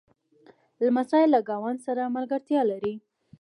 لمسی 0.85 1.23
له 1.33 1.39
ګاونډ 1.49 1.77
سره 1.87 2.11
ملګرتیا 2.15 2.61
لري. 2.71 2.95